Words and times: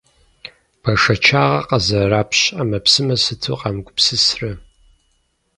Бэшэчагъэ 0.81 1.59
къызэрапщ 1.67 2.39
ӏэмэпсымэ 2.57 3.15
сыту 3.23 3.57
къамыгупсысрэ. 3.59 4.51